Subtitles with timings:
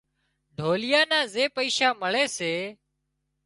[0.57, 2.53] ڍوليئا نا زي پئيشا مۯي سي